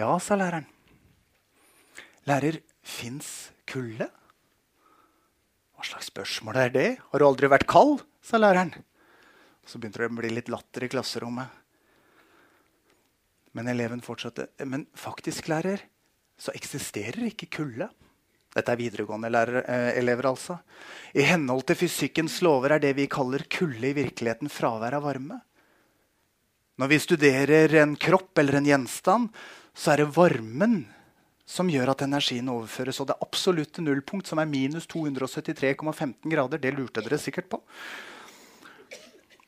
Ja, 0.00 0.08
sa 0.24 0.40
læreren. 0.40 0.64
Lærer, 2.26 2.62
fins 2.80 3.50
kulde? 3.68 4.08
Hva 5.76 5.84
slags 5.86 6.08
spørsmål 6.08 6.64
er 6.64 6.72
det? 6.72 6.88
Har 7.12 7.20
du 7.20 7.28
aldri 7.28 7.52
vært 7.52 7.68
kald? 7.68 8.06
sa 8.24 8.40
læreren. 8.40 8.72
Så 9.68 9.78
begynte 9.78 10.00
det 10.00 10.08
å 10.08 10.16
bli 10.16 10.32
litt 10.32 10.50
latter 10.50 10.88
i 10.88 10.90
klasserommet. 10.92 11.60
Men 13.56 13.68
eleven 13.68 14.02
fortsatte. 14.04 14.48
Men 14.64 14.86
faktisk, 14.94 15.48
lærer, 15.50 15.82
så 16.38 16.54
eksisterer 16.56 17.26
ikke 17.30 17.50
kulde. 17.58 17.90
Dette 18.50 18.72
er 18.72 18.80
videregående 18.80 19.30
lærer, 19.30 19.62
eh, 19.62 19.98
elever, 19.98 20.26
altså. 20.26 20.58
I 21.14 21.22
henhold 21.22 21.66
til 21.66 21.76
fysikkens 21.76 22.40
lover 22.42 22.74
er 22.74 22.82
det 22.82 22.96
vi 22.96 23.06
kaller 23.06 23.44
kulde, 23.50 23.86
i 23.90 23.94
virkeligheten 23.94 24.50
fravær 24.50 24.98
av 24.98 25.04
varme. 25.06 25.40
Når 26.78 26.88
vi 26.88 26.98
studerer 26.98 27.74
en 27.82 27.94
kropp 27.96 28.38
eller 28.38 28.56
en 28.56 28.66
gjenstand, 28.66 29.28
så 29.74 29.92
er 29.92 30.02
det 30.02 30.14
varmen 30.16 30.86
som 31.50 31.68
gjør 31.70 31.92
at 31.92 32.02
energien 32.06 32.48
overføres. 32.48 33.00
Og 33.02 33.10
det 33.10 33.18
absolutte 33.20 33.82
nullpunkt, 33.82 34.26
som 34.26 34.38
er 34.38 34.48
minus 34.50 34.86
273,15 34.86 36.30
grader, 36.30 36.58
det 36.58 36.74
lurte 36.76 37.02
dere 37.04 37.18
sikkert 37.18 37.50
på. 37.50 37.60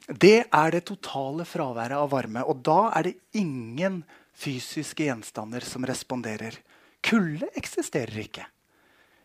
Det 0.08 0.48
er 0.50 0.74
det 0.74 0.84
totale 0.88 1.44
fraværet 1.46 1.98
av 1.98 2.10
varme. 2.10 2.42
Og 2.48 2.62
da 2.64 2.90
er 2.96 3.08
det 3.08 3.14
ingen 3.38 4.02
fysiske 4.34 5.06
gjenstander 5.06 5.64
som 5.66 5.86
responderer. 5.86 6.56
Kulde 7.02 7.48
eksisterer 7.58 8.24
ikke. 8.24 8.46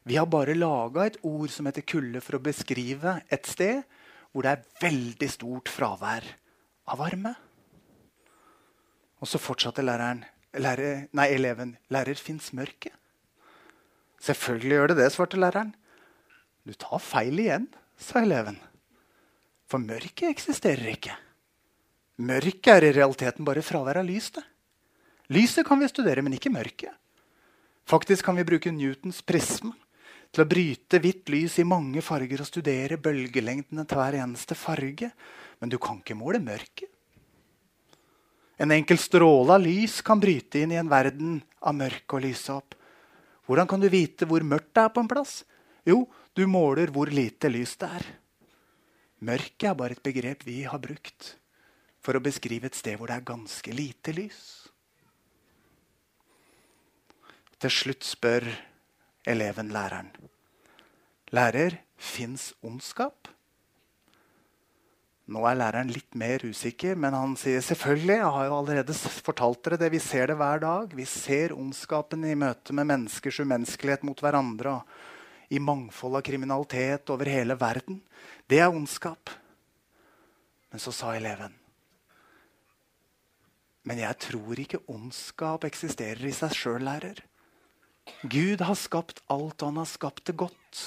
Vi 0.07 0.15
har 0.15 0.29
bare 0.31 0.55
laga 0.55 1.07
et 1.07 1.17
ord 1.25 1.49
som 1.51 1.67
heter 1.67 1.83
kulde, 1.83 2.21
for 2.23 2.37
å 2.37 2.43
beskrive 2.43 3.17
et 3.33 3.49
sted 3.49 3.81
hvor 4.31 4.45
det 4.45 4.53
er 4.53 4.65
veldig 4.83 5.29
stort 5.33 5.71
fravær 5.71 6.25
av 6.87 7.01
varme. 7.01 7.33
Og 9.17 9.27
så 9.27 9.41
fortsatte 9.41 9.83
læreren, 9.83 10.21
lærer, 10.61 11.07
nei, 11.17 11.27
eleven. 11.33 11.73
Lærer, 11.91 12.15
fins 12.21 12.53
mørket? 12.55 12.93
Selvfølgelig 14.23 14.77
gjør 14.77 14.91
det 14.93 14.97
det, 15.01 15.11
svarte 15.13 15.41
læreren. 15.41 15.73
Du 16.67 16.73
tar 16.77 17.01
feil 17.03 17.39
igjen, 17.41 17.67
sa 17.97 18.21
eleven. 18.21 18.59
For 19.67 19.83
mørket 19.83 20.29
eksisterer 20.31 20.93
ikke. 20.93 21.15
Mørket 22.23 22.69
er 22.71 22.87
i 22.87 22.93
realiteten 22.95 23.45
bare 23.45 23.65
fravær 23.65 23.99
av 24.01 24.07
lys. 24.07 24.31
det. 24.31 24.43
Lyset 25.29 25.67
kan 25.67 25.79
vi 25.79 25.89
studere, 25.91 26.21
men 26.23 26.33
ikke 26.33 26.53
mørket. 26.53 26.93
Faktisk 27.87 28.25
kan 28.25 28.35
vi 28.35 28.47
bruke 28.47 28.71
Newtons 28.71 29.21
prisme 29.21 29.73
til 30.31 30.43
å 30.43 30.47
bryte 30.47 30.99
hvitt 30.99 31.29
lys 31.31 31.59
i 31.59 31.67
mange 31.67 32.01
farger 32.03 32.41
og 32.43 32.47
studere 32.47 32.97
bølgelengdene 32.99 33.85
til 33.87 33.99
hver 33.99 34.17
eneste 34.23 34.55
farge. 34.55 35.11
Men 35.59 35.69
du 35.69 35.77
kan 35.77 35.99
ikke 35.99 36.15
måle 36.15 36.39
mørket. 36.43 36.89
En 38.57 38.71
enkel 38.73 38.97
stråle 38.97 39.53
av 39.53 39.61
lys 39.61 39.99
kan 40.01 40.19
bryte 40.19 40.63
inn 40.63 40.73
i 40.73 40.79
en 40.79 40.89
verden 40.89 41.41
av 41.61 41.75
mørke 41.77 42.17
og 42.17 42.23
lyse 42.25 42.55
opp. 42.55 42.73
Hvordan 43.45 43.67
kan 43.69 43.83
du 43.83 43.87
vite 43.91 44.25
hvor 44.27 44.43
mørkt 44.43 44.73
det 44.73 44.83
er 44.83 44.93
på 44.95 45.03
en 45.03 45.11
plass? 45.11 45.43
Jo, 45.85 46.05
du 46.33 46.47
måler 46.49 46.89
hvor 46.91 47.11
lite 47.11 47.51
lys 47.51 47.75
det 47.79 47.91
er. 47.99 48.07
Mørket 49.25 49.71
er 49.71 49.77
bare 49.77 49.97
et 49.97 50.03
begrep 50.05 50.45
vi 50.45 50.61
har 50.69 50.81
brukt 50.81 51.33
for 52.05 52.17
å 52.17 52.23
beskrive 52.23 52.69
et 52.69 52.77
sted 52.77 52.99
hvor 52.99 53.09
det 53.09 53.17
er 53.17 53.29
ganske 53.31 53.73
lite 53.73 54.13
lys. 54.13 54.41
Til 57.57 57.73
slutt 57.73 58.05
spør 58.05 58.45
eleven 59.27 59.73
læreren. 59.73 60.11
Lærer, 61.33 61.81
fins 61.97 62.51
ondskap? 62.63 63.31
Nå 65.27 65.41
er 65.49 65.57
læreren 65.59 65.89
litt 65.91 66.13
mer 66.15 66.45
usikker, 66.45 66.95
men 66.95 67.17
han 67.17 67.33
sier 67.35 67.59
selvfølgelig. 67.65 68.15
Jeg 68.21 68.33
har 68.37 68.45
jo 68.47 68.59
allerede 68.61 68.93
fortalt 69.25 69.59
dere 69.65 69.79
det. 69.81 69.89
Vi 69.91 69.99
ser 69.99 70.31
det 70.31 70.37
hver 70.39 70.61
dag. 70.63 70.93
Vi 70.95 71.03
ser 71.09 71.55
ondskapen 71.57 72.23
i 72.23 72.37
møte 72.39 72.75
med 72.77 72.87
menneskers 72.93 73.41
umenneskelighet 73.43 74.05
mot 74.07 74.23
hverandre. 74.23 74.77
Og 74.77 75.16
I 75.49 75.59
mangfold 75.63 76.19
av 76.19 76.25
kriminalitet 76.27 77.09
over 77.13 77.29
hele 77.31 77.55
verden. 77.55 78.01
Det 78.47 78.59
er 78.59 78.73
ondskap. 78.73 79.31
Men 80.71 80.83
så 80.83 80.91
sa 80.91 81.13
eleven 81.15 81.53
Men 83.87 84.01
jeg 84.03 84.19
tror 84.19 84.59
ikke 84.59 84.83
ondskap 84.91 85.63
eksisterer 85.63 86.25
i 86.27 86.35
seg 86.35 86.51
sjøl, 86.51 86.83
lærer. 86.83 87.21
Gud 88.27 88.63
har 88.63 88.75
skapt 88.75 89.21
alt, 89.31 89.61
og 89.61 89.69
han 89.69 89.79
har 89.79 89.87
skapt 89.87 90.25
det 90.27 90.35
godt. 90.39 90.81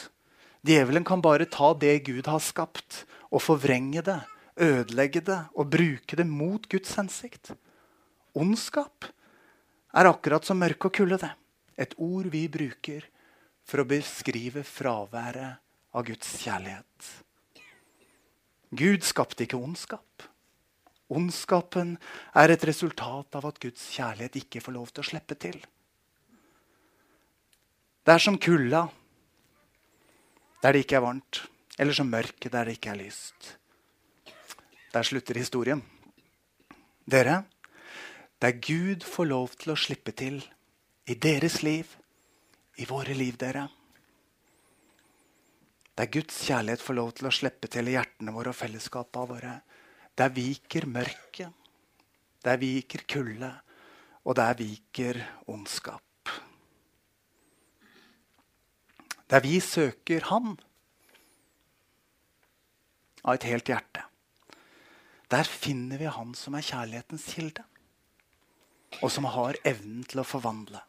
Djevelen 0.67 1.07
kan 1.09 1.23
bare 1.25 1.49
ta 1.49 1.73
det 1.73 2.03
Gud 2.05 2.29
har 2.29 2.43
skapt, 2.45 3.05
og 3.33 3.41
forvrenge 3.41 4.03
det, 4.05 4.19
ødelegge 4.61 5.23
det 5.25 5.39
og 5.57 5.71
bruke 5.73 6.17
det 6.19 6.27
mot 6.29 6.67
Guds 6.69 6.93
hensikt. 6.99 7.55
Ondskap 8.37 9.09
er 9.97 10.11
akkurat 10.11 10.45
som 10.45 10.61
mørke 10.61 10.91
og 10.91 10.95
kulde. 10.95 11.19
det. 11.19 11.33
Et 11.77 11.95
ord 11.97 12.29
vi 12.29 12.47
bruker 12.49 13.09
for 13.71 13.85
å 13.85 13.89
beskrive 13.89 14.65
fraværet 14.67 15.61
av 15.95 16.07
Guds 16.07 16.33
kjærlighet. 16.43 17.11
Gud 18.75 19.07
skapte 19.07 19.47
ikke 19.47 19.59
ondskap. 19.59 20.25
Ondskapen 21.11 21.97
er 22.39 22.53
et 22.55 22.65
resultat 22.67 23.39
av 23.39 23.47
at 23.47 23.61
Guds 23.63 23.89
kjærlighet 23.95 24.41
ikke 24.43 24.63
får 24.63 24.77
lov 24.77 24.91
til 24.91 25.03
å 25.03 25.09
slippe 25.11 25.39
til. 25.39 25.59
Det 28.07 28.15
er 28.15 28.23
som 28.23 28.39
kulda 28.43 28.87
der 30.61 30.75
det 30.75 30.85
ikke 30.85 30.99
er 30.99 31.07
varmt, 31.07 31.41
eller 31.81 31.97
som 31.97 32.11
mørket 32.11 32.53
der 32.53 32.69
det 32.69 32.77
ikke 32.77 32.93
er 32.93 33.01
lyst. 33.01 33.55
Der 34.91 35.07
slutter 35.07 35.39
historien. 35.39 35.81
Dere, 37.11 37.45
der 38.43 38.59
Gud 38.59 39.07
får 39.07 39.31
lov 39.31 39.55
til 39.57 39.73
å 39.73 39.79
slippe 39.79 40.13
til 40.13 40.43
i 41.11 41.17
deres 41.17 41.63
liv, 41.67 41.89
i 42.77 42.87
våre 42.89 43.15
liv, 43.15 43.37
dere 43.37 43.69
Der 45.99 46.07
Guds 46.07 46.39
kjærlighet 46.47 46.81
får 46.81 46.97
lov 46.97 47.11
til 47.13 47.27
å 47.29 47.35
slippe 47.35 47.69
til 47.69 47.89
i 47.91 47.97
hjertene 47.97 48.33
våre 48.33 48.55
og 48.55 48.57
fellesskapene 48.57 49.29
våre, 49.29 49.57
der 50.17 50.31
viker 50.33 50.87
mørket, 50.89 51.53
der 52.41 52.57
viker 52.57 53.05
kulde, 53.05 53.51
og 54.25 54.37
der 54.37 54.55
viker 54.57 55.21
ondskap. 55.49 56.33
Der 59.31 59.41
vi 59.45 59.61
søker 59.61 60.25
Han 60.33 60.57
av 63.23 63.35
et 63.37 63.47
helt 63.47 63.69
hjerte. 63.69 64.05
Der 65.31 65.45
finner 65.45 66.01
vi 66.01 66.09
Han 66.11 66.35
som 66.35 66.57
er 66.57 66.67
kjærlighetens 66.67 67.29
kilde, 67.35 67.65
og 69.03 69.11
som 69.13 69.29
har 69.31 69.61
evnen 69.65 70.03
til 70.09 70.23
å 70.23 70.27
forvandle. 70.27 70.81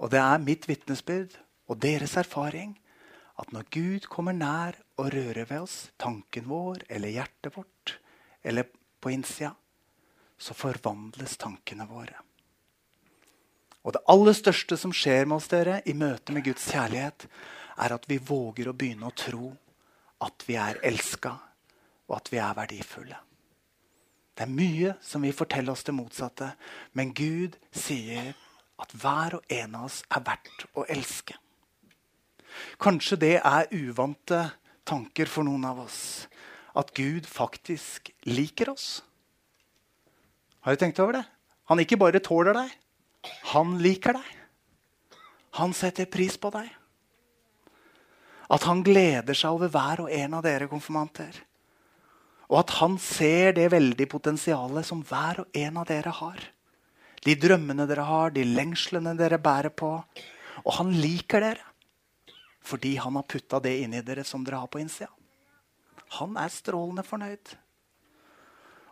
Og 0.00 0.12
det 0.12 0.20
er 0.20 0.42
mitt 0.42 0.66
vitnesbyrd 0.68 1.36
og 1.70 1.80
deres 1.82 2.16
erfaring 2.20 2.72
at 3.40 3.52
når 3.54 3.68
Gud 3.72 4.08
kommer 4.12 4.36
nær 4.36 4.76
og 5.00 5.12
rører 5.14 5.46
ved 5.48 5.64
oss, 5.64 5.76
tanken 6.00 6.48
vår 6.48 6.84
eller 6.88 7.12
hjertet 7.12 7.54
vårt 7.56 7.96
eller 8.44 8.68
på 9.00 9.12
innsida, 9.12 9.52
så 10.40 10.56
forvandles 10.56 11.36
tankene 11.40 11.86
våre. 11.88 12.16
Og 13.84 13.96
det 13.96 14.04
aller 14.12 14.36
største 14.36 14.76
som 14.76 14.92
skjer 14.92 15.26
med 15.28 15.38
oss 15.38 15.48
dere 15.52 15.80
i 15.88 15.96
møte 15.96 16.34
med 16.36 16.44
Guds 16.44 16.66
kjærlighet, 16.72 17.26
er 17.80 17.96
at 17.96 18.04
vi 18.08 18.20
våger 18.20 18.68
å 18.68 18.76
begynne 18.76 19.08
å 19.08 19.16
tro 19.16 19.52
at 20.20 20.44
vi 20.48 20.56
er 20.60 20.80
elska, 20.84 21.32
og 22.08 22.16
at 22.18 22.28
vi 22.32 22.40
er 22.42 22.56
verdifulle. 22.56 23.20
Det 24.36 24.44
er 24.44 24.52
mye 24.52 24.94
som 25.04 25.24
vil 25.24 25.36
fortelle 25.36 25.72
oss 25.72 25.84
det 25.84 25.96
motsatte, 25.96 26.52
men 26.96 27.12
Gud 27.16 27.56
sier 27.72 28.34
at 28.80 28.94
hver 28.96 29.38
og 29.38 29.52
en 29.52 29.76
av 29.78 29.86
oss 29.90 30.00
er 30.08 30.24
verdt 30.26 30.66
å 30.78 30.86
elske. 30.90 31.36
Kanskje 32.80 33.18
det 33.20 33.36
er 33.38 33.70
uvante 33.72 34.42
tanker 34.88 35.30
for 35.30 35.46
noen 35.46 35.66
av 35.68 35.84
oss. 35.84 36.26
At 36.76 36.92
Gud 36.96 37.28
faktisk 37.28 38.10
liker 38.28 38.72
oss. 38.72 39.00
Har 40.60 40.74
du 40.74 40.80
tenkt 40.82 41.00
over 41.02 41.20
det? 41.20 41.24
Han 41.70 41.80
ikke 41.82 41.98
bare 42.00 42.22
tåler 42.22 42.56
deg, 42.56 42.70
han 43.52 43.76
liker 43.82 44.16
deg. 44.18 44.36
Han 45.58 45.74
setter 45.74 46.08
pris 46.10 46.36
på 46.40 46.50
deg. 46.54 46.68
At 48.50 48.66
han 48.66 48.82
gleder 48.86 49.36
seg 49.38 49.54
over 49.54 49.70
hver 49.70 50.04
og 50.04 50.12
en 50.14 50.34
av 50.38 50.44
dere 50.46 50.66
konfirmanter. 50.70 51.36
Og 52.50 52.58
at 52.64 52.72
han 52.80 52.96
ser 52.98 53.54
det 53.54 53.68
veldige 53.70 54.10
potensialet 54.10 54.86
som 54.86 55.04
hver 55.06 55.44
og 55.44 55.58
en 55.60 55.78
av 55.78 55.86
dere 55.86 56.14
har. 56.18 56.42
De 57.24 57.36
drømmene 57.36 57.86
dere 57.88 58.06
har, 58.08 58.32
de 58.32 58.44
lengslene 58.46 59.12
dere 59.18 59.40
bærer 59.42 59.72
på. 59.76 59.92
Og 60.64 60.72
han 60.78 60.94
liker 60.96 61.44
dere 61.44 61.66
fordi 62.70 62.92
han 63.00 63.16
har 63.16 63.24
putta 63.24 63.58
det 63.64 63.72
inni 63.82 64.02
dere 64.04 64.22
som 64.28 64.42
dere 64.44 64.60
har 64.60 64.68
på 64.70 64.78
innsida. 64.82 65.08
Han 66.20 66.36
er 66.38 66.52
strålende 66.52 67.02
fornøyd. 67.02 67.54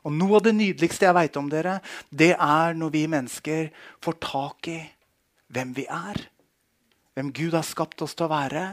Og 0.08 0.14
Noe 0.16 0.38
av 0.38 0.46
det 0.46 0.54
nydeligste 0.56 1.04
jeg 1.04 1.14
veit 1.14 1.36
om 1.36 1.50
dere, 1.52 1.78
det 2.08 2.32
er 2.32 2.76
når 2.78 2.94
vi 2.94 3.02
mennesker 3.12 3.68
får 4.04 4.16
tak 4.24 4.70
i 4.72 4.78
hvem 5.52 5.74
vi 5.76 5.84
er. 5.84 6.22
Hvem 7.12 7.32
Gud 7.36 7.56
har 7.58 7.66
skapt 7.66 8.02
oss 8.02 8.16
til 8.16 8.28
å 8.28 8.32
være, 8.32 8.64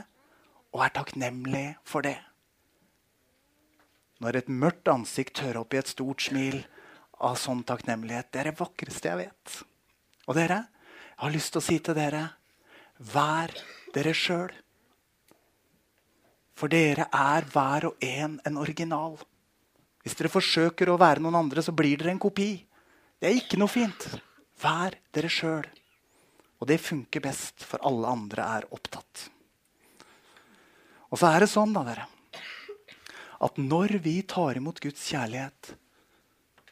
og 0.75 0.85
er 0.85 0.95
takknemlig 0.95 1.65
for 1.87 2.05
det. 2.05 2.17
Når 4.23 4.39
et 4.39 4.51
mørkt 4.51 4.87
ansikt 4.91 5.35
tør 5.41 5.63
opp 5.65 5.75
i 5.75 5.81
et 5.81 5.91
stort 5.91 6.23
smil 6.23 6.61
av 7.23 7.37
sånn 7.39 7.63
takknemlighet, 7.67 8.31
det 8.31 8.41
er 8.41 8.49
det 8.51 8.59
vakreste 8.59 9.11
jeg 9.11 9.21
vet. 9.21 9.55
Og 10.27 10.37
dere, 10.37 10.65
jeg 11.15 11.23
har 11.23 11.33
lyst 11.33 11.53
til 11.53 11.61
å 11.61 11.65
si 11.65 11.77
til 11.79 11.97
dere 11.97 12.23
vær 13.13 13.53
dere 13.95 14.13
sjøl. 14.15 14.51
For 16.55 16.71
dere 16.71 17.07
er 17.11 17.47
hver 17.51 17.89
og 17.91 18.03
en 18.03 18.39
en 18.47 18.59
original. 18.59 19.17
Hvis 20.03 20.15
dere 20.19 20.31
forsøker 20.31 20.91
å 20.91 20.99
være 20.99 21.23
noen 21.23 21.39
andre, 21.39 21.63
så 21.63 21.75
blir 21.75 21.97
dere 21.99 22.13
en 22.15 22.21
kopi. 22.21 22.53
Det 23.19 23.29
er 23.29 23.39
ikke 23.39 23.59
noe 23.59 23.71
fint. 23.71 24.07
Vær 24.61 24.95
dere 25.15 25.31
sjøl. 25.31 25.65
Og 26.61 26.67
det 26.69 26.79
funker 26.79 27.23
best, 27.23 27.63
for 27.63 27.83
alle 27.83 28.11
andre 28.11 28.45
er 28.59 28.67
opptatt. 28.71 29.29
Og 31.11 31.19
så 31.19 31.31
er 31.31 31.43
det 31.43 31.51
sånn, 31.51 31.73
da, 31.75 31.83
dere, 31.87 32.05
at 33.45 33.57
når 33.59 33.97
vi 34.03 34.21
tar 34.27 34.57
imot 34.57 34.79
Guds 34.83 35.03
kjærlighet, 35.11 35.75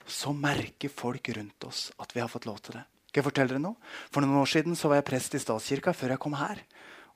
så 0.09 0.33
merker 0.35 0.91
folk 0.91 1.29
rundt 1.35 1.67
oss 1.67 1.87
at 2.01 2.13
vi 2.15 2.21
har 2.23 2.31
fått 2.31 2.47
lov 2.49 2.59
til 2.63 2.77
det. 2.79 2.83
Skal 3.09 3.21
jeg 3.21 3.27
fortelle 3.27 3.53
dere 3.53 3.61
noe? 3.61 3.77
For 4.09 4.25
noen 4.25 4.41
år 4.41 4.49
siden 4.49 4.77
var 4.79 4.97
jeg 4.97 5.07
prest 5.11 5.35
i 5.37 5.41
statskirka 5.41 5.93
før 5.93 6.15
jeg 6.15 6.23
kom 6.23 6.37
her. 6.39 6.63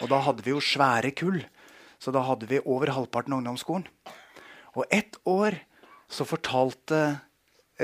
Og 0.01 0.11
da 0.11 0.19
hadde 0.21 0.45
vi 0.45 0.53
jo 0.53 0.61
svære 0.61 1.11
kull. 1.17 1.41
Så 1.97 2.13
da 2.13 2.21
hadde 2.21 2.45
vi 2.49 2.61
over 2.61 2.93
halvparten 2.93 3.33
av 3.33 3.41
ungdomsskolen. 3.41 3.87
Og 4.77 4.85
ett 4.93 5.17
år 5.25 5.57
så 6.07 6.27
fortalte 6.27 7.17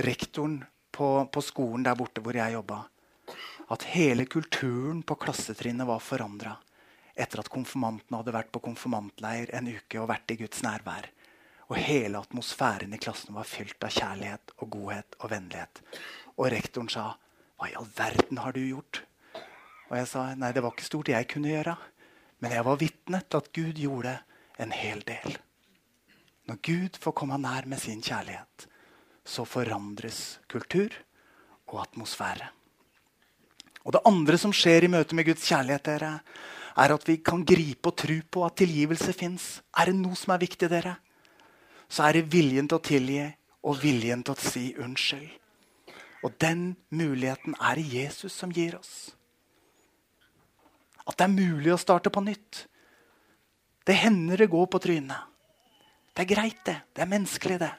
rektoren 0.06 0.62
på, 0.94 1.08
på 1.26 1.42
skolen 1.42 1.86
der 1.86 1.98
borte 1.98 2.22
hvor 2.22 2.38
jeg 2.38 2.54
jobba, 2.54 2.84
at 3.74 3.88
hele 3.96 4.28
kulturen 4.30 5.02
på 5.02 5.18
klassetrinnet 5.18 5.90
var 5.90 6.04
forandra 6.04 6.54
etter 7.14 7.42
at 7.44 7.50
konfirmantene 7.54 8.20
hadde 8.20 8.34
vært 8.34 8.52
på 8.54 8.62
konfirmantleir 8.64 9.52
en 9.54 9.70
uke 9.70 10.00
og 10.02 10.10
vært 10.10 10.34
i 10.34 10.40
Guds 10.40 10.64
nærvær. 10.66 11.10
Og 11.74 11.80
hele 11.82 12.20
atmosfæren 12.22 12.92
i 12.94 13.00
klassen 13.02 13.34
var 13.34 13.48
fylt 13.50 13.82
av 13.82 13.90
kjærlighet 13.96 14.52
og 14.60 14.68
godhet 14.76 15.16
og 15.24 15.32
vennlighet. 15.32 15.80
Og 16.38 16.52
rektoren 16.54 16.90
sa, 16.90 17.16
'Hva 17.58 17.70
i 17.70 17.74
all 17.74 17.88
verden 17.98 18.38
har 18.38 18.52
du 18.54 18.60
gjort?' 18.60 19.02
Og 19.90 19.98
jeg 19.98 20.08
sa, 20.08 20.36
'Nei, 20.36 20.52
det 20.52 20.62
var 20.62 20.70
ikke 20.72 20.86
stort 20.86 21.10
jeg 21.10 21.28
kunne 21.28 21.50
gjøre.' 21.50 21.78
Men 22.42 22.52
jeg 22.52 22.66
var 22.66 22.76
vitne 22.76 23.22
til 23.22 23.38
at 23.38 23.54
Gud 23.54 23.74
gjorde 23.74 24.20
en 24.60 24.72
hel 24.72 25.00
del. 25.02 25.38
Når 26.48 26.58
Gud 26.62 27.00
får 27.00 27.12
komme 27.12 27.38
nær 27.38 27.66
med 27.66 27.80
sin 27.80 28.02
kjærlighet, 28.02 28.68
så 29.26 29.46
forandres 29.46 30.40
kultur 30.50 30.92
og 31.68 31.82
atmosfære. 31.82 32.50
Og 33.86 33.94
det 33.94 34.02
andre 34.06 34.38
som 34.38 34.54
skjer 34.54 34.84
i 34.84 34.88
møte 34.88 35.16
med 35.16 35.26
Guds 35.26 35.48
kjærlighet, 35.48 35.86
dere, 35.86 36.20
er 36.78 36.94
at 36.94 37.08
vi 37.08 37.18
kan 37.18 37.46
gripe 37.46 37.90
og 37.90 37.98
tro 37.98 38.22
på 38.30 38.46
at 38.46 38.56
tilgivelse 38.56 39.14
fins. 39.14 39.64
Er 39.78 39.86
det 39.86 39.96
noe 39.96 40.16
som 40.16 40.34
er 40.34 40.38
viktig, 40.38 40.70
dere, 40.70 40.98
så 41.94 42.08
er 42.08 42.18
det 42.18 42.30
viljen 42.34 42.66
til 42.70 42.80
å 42.80 42.86
tilgi 42.88 43.26
og 43.70 43.78
viljen 43.84 44.24
til 44.26 44.34
å 44.34 44.42
si 44.42 44.64
unnskyld. 44.82 45.30
Og 46.24 46.38
den 46.42 46.72
muligheten 46.96 47.54
er 47.60 47.78
det 47.78 47.84
Jesus 47.92 48.34
som 48.34 48.52
gir 48.56 48.78
oss. 48.80 49.12
At 51.04 51.20
det 51.20 51.28
er 51.28 51.36
mulig 51.36 51.74
å 51.74 51.82
starte 51.82 52.10
på 52.14 52.24
nytt. 52.24 52.64
Det 53.84 53.98
hender 54.00 54.40
det 54.40 54.50
går 54.52 54.70
på 54.72 54.80
trynet. 54.80 55.30
Det 56.16 56.24
er 56.24 56.30
greit, 56.32 56.62
det. 56.66 56.78
Det 56.96 57.04
er 57.04 57.12
menneskelig, 57.12 57.60
det. 57.60 57.72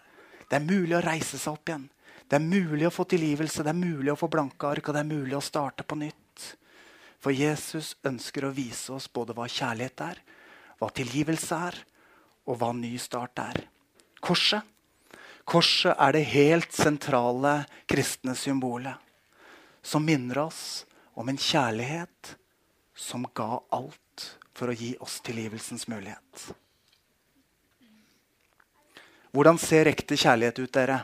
Det 0.51 0.59
er 0.59 0.67
mulig 0.67 0.99
å 0.99 1.03
reise 1.05 1.41
seg 1.41 1.57
opp 1.57 1.71
igjen. 1.73 1.89
Det 2.29 2.39
er 2.39 2.45
mulig 2.45 2.87
å 2.89 2.93
få 2.93 3.07
tilgivelse, 3.09 3.65
det 3.65 3.73
er 3.73 3.79
mulig 3.79 4.13
å 4.13 4.19
få 4.19 4.29
blanke 4.33 4.69
ark, 4.69 4.89
og 4.89 4.97
det 4.97 5.03
er 5.03 5.11
mulig 5.11 5.37
å 5.39 5.45
starte 5.45 5.85
på 5.87 5.99
nytt. 6.01 6.49
For 7.25 7.33
Jesus 7.33 7.95
ønsker 8.05 8.47
å 8.47 8.55
vise 8.55 8.93
oss 8.95 9.09
både 9.09 9.37
hva 9.37 9.49
kjærlighet 9.49 10.05
er, 10.05 10.21
hva 10.81 10.91
tilgivelse 10.93 11.61
er, 11.71 11.79
og 12.45 12.61
hva 12.61 12.75
ny 12.77 12.93
start 13.01 13.41
er. 13.41 13.65
Korset. 14.25 14.63
Korset 15.45 15.93
er 16.01 16.17
det 16.17 16.25
helt 16.33 16.73
sentrale 16.73 17.59
kristne 17.91 18.33
symbolet 18.39 18.97
som 19.85 20.05
minner 20.05 20.47
oss 20.47 20.87
om 21.13 21.29
en 21.29 21.37
kjærlighet 21.39 22.31
som 22.97 23.27
ga 23.37 23.59
alt 23.69 24.29
for 24.57 24.73
å 24.73 24.77
gi 24.79 24.95
oss 25.05 25.19
tilgivelsens 25.27 25.85
mulighet. 25.93 26.47
Hvordan 29.35 29.59
ser 29.59 29.91
ekte 29.91 30.17
kjærlighet 30.17 30.63
ut, 30.63 30.73
dere? 30.73 31.01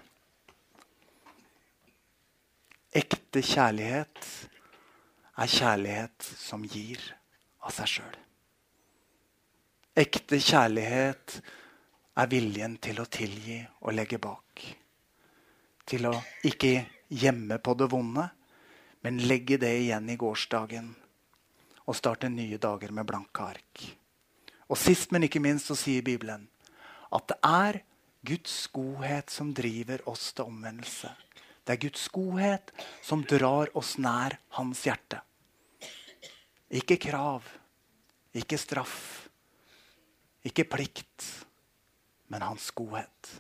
Ekte 2.94 3.42
kjærlighet 3.44 4.26
er 5.40 5.50
kjærlighet 5.50 6.33
som 6.38 6.64
gir 6.64 7.02
av 7.61 7.74
seg 7.74 7.96
sjøl. 7.98 8.18
Ekte 10.00 10.38
kjærlighet 10.40 11.40
er 12.20 12.28
viljen 12.28 12.76
til 12.83 13.00
å 13.00 13.09
tilgi 13.09 13.61
og 13.80 13.94
legge 13.96 14.18
bak. 14.20 14.64
Til 15.88 16.09
å 16.11 16.14
ikke 16.46 16.74
gjemme 17.09 17.59
på 17.62 17.74
det 17.78 17.88
vonde, 17.90 18.26
men 19.00 19.22
legge 19.24 19.56
det 19.61 19.72
igjen 19.80 20.11
i 20.12 20.18
gårsdagen 20.20 20.90
og 21.87 21.96
starte 21.96 22.28
nye 22.30 22.61
dager 22.61 22.92
med 22.94 23.09
blanke 23.09 23.46
ark. 23.54 23.87
Og 24.70 24.78
sist, 24.78 25.11
men 25.11 25.24
ikke 25.26 25.42
minst, 25.42 25.70
så 25.70 25.78
sier 25.78 26.04
Bibelen 26.06 26.46
at 27.11 27.26
det 27.33 27.38
er 27.46 27.80
Guds 28.26 28.54
godhet 28.70 29.33
som 29.33 29.54
driver 29.56 30.04
oss 30.11 30.28
til 30.37 30.50
omvendelse. 30.52 31.11
Det 31.64 31.74
er 31.74 31.83
Guds 31.88 32.06
godhet 32.12 32.70
som 33.02 33.24
drar 33.26 33.72
oss 33.78 33.96
nær 33.98 34.37
hans 34.59 34.85
hjerte. 34.87 35.22
Ikke 36.70 37.00
krav, 37.02 37.48
ikke 38.37 38.61
straff, 38.61 38.98
ikke 40.46 40.68
plikt, 40.70 41.24
men 42.31 42.45
hans 42.47 42.71
godhet. 42.79 43.31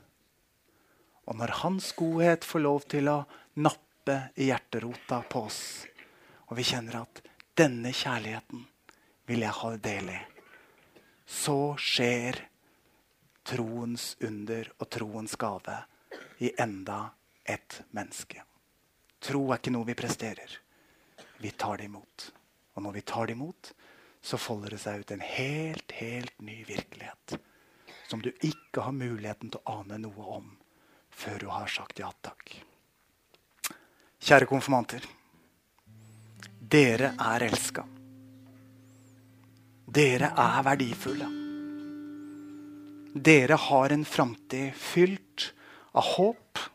Og 1.30 1.36
når 1.38 1.54
hans 1.62 1.92
godhet 1.94 2.44
får 2.44 2.62
lov 2.64 2.86
til 2.90 3.08
å 3.10 3.20
nappe 3.62 4.16
i 4.34 4.48
hjerterota 4.50 5.20
på 5.30 5.44
oss, 5.46 5.62
og 6.50 6.58
vi 6.58 6.66
kjenner 6.66 7.04
at 7.04 7.22
denne 7.58 7.92
kjærligheten 7.94 8.64
vil 9.30 9.44
jeg 9.46 9.58
ha 9.60 9.70
del 9.84 10.10
i, 10.10 10.18
så 11.30 11.76
skjer 11.78 12.40
troens 13.46 14.16
under 14.26 14.72
og 14.78 14.88
troens 14.90 15.36
gave 15.38 15.76
i 16.42 16.50
enda 16.58 17.04
et 17.46 17.82
menneske. 17.94 18.42
Tro 19.20 19.44
er 19.50 19.60
ikke 19.60 19.72
noe 19.74 19.86
vi 19.86 19.98
presterer. 19.98 20.56
Vi 21.38 21.52
tar 21.54 21.78
det 21.78 21.86
imot. 21.86 22.26
Og 22.74 22.82
når 22.82 22.98
vi 22.98 23.04
tar 23.06 23.28
det 23.28 23.36
imot, 23.36 23.70
så 24.20 24.40
folder 24.40 24.74
det 24.74 24.82
seg 24.82 25.04
ut 25.04 25.14
en 25.14 25.24
helt, 25.24 25.94
helt 26.00 26.42
ny 26.42 26.58
virkelighet. 26.66 27.38
Som 28.10 28.22
du 28.22 28.32
ikke 28.42 28.82
har 28.82 28.96
muligheten 28.96 29.52
til 29.52 29.60
å 29.62 29.78
ane 29.80 30.00
noe 30.02 30.24
om 30.40 30.50
før 31.14 31.38
du 31.38 31.46
har 31.52 31.70
sagt 31.70 32.00
ja 32.02 32.10
takk. 32.26 32.56
Kjære 34.20 34.48
konfirmanter. 34.50 35.04
Dere 36.70 37.12
er 37.14 37.44
elska. 37.46 37.84
Dere 39.86 40.32
er 40.38 40.66
verdifulle. 40.66 41.30
Dere 43.14 43.58
har 43.68 43.94
en 43.94 44.04
framtid 44.06 44.74
fylt 44.74 45.48
av 45.94 46.10
håp 46.16 46.66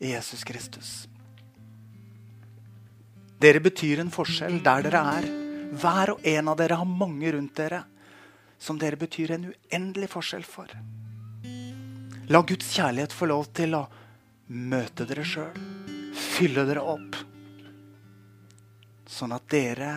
i 0.00 0.14
Jesus 0.14 0.44
Kristus. 0.48 0.90
Dere 3.40 3.60
betyr 3.64 4.00
en 4.00 4.12
forskjell 4.12 4.62
der 4.64 4.88
dere 4.88 5.06
er. 5.16 5.30
Hver 5.76 6.16
og 6.16 6.26
en 6.28 6.52
av 6.52 6.60
dere 6.60 6.80
har 6.80 6.88
mange 6.88 7.36
rundt 7.36 7.56
dere 7.56 7.84
som 8.60 8.78
dere 8.78 9.00
betyr 9.00 9.32
en 9.34 9.48
uendelig 9.50 10.10
forskjell 10.12 10.44
for. 10.44 10.72
La 12.30 12.42
Guds 12.46 12.68
kjærlighet 12.76 13.14
få 13.16 13.26
lov 13.30 13.48
til 13.56 13.74
å 13.74 13.86
møte 14.52 15.06
dere 15.08 15.24
sjøl, 15.26 15.56
fylle 16.14 16.66
dere 16.68 16.84
opp, 16.84 17.16
sånn 19.10 19.32
at 19.34 19.48
dere 19.50 19.94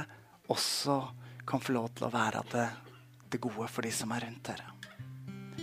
også 0.54 0.98
kan 1.46 1.62
få 1.62 1.76
lov 1.76 1.92
til 1.98 2.08
å 2.08 2.14
være 2.14 2.46
det, 2.54 2.70
det 3.30 3.42
gode 3.44 3.68
for 3.70 3.86
de 3.86 3.92
som 3.94 4.12
er 4.16 4.26
rundt 4.26 4.48
dere. 4.48 4.72